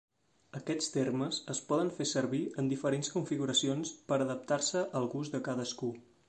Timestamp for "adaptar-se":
4.27-4.83